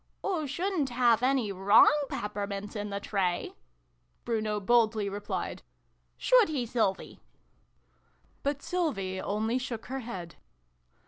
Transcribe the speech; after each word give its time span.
"Oo 0.25 0.47
shouldn't 0.47 0.89
have 0.89 1.21
any 1.21 1.51
wrong 1.51 1.93
peppermints 2.09 2.75
in 2.75 2.89
the 2.89 2.99
tray!" 2.99 3.53
Bruno 4.25 4.59
boldly 4.59 5.07
replied." 5.07 5.61
Should 6.17 6.49
he, 6.49 6.65
Sylvie?" 6.65 7.19
But 8.41 8.63
Sylvie 8.63 9.21
only 9.21 9.59
shook 9.59 9.85
her 9.93 9.99
head. 9.99 10.37